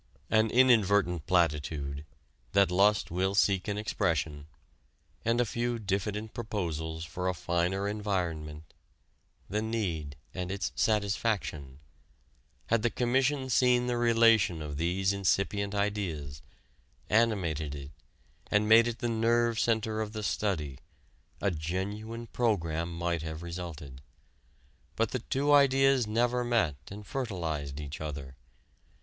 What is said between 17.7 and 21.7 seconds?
it, and made it the nerve center of the study, a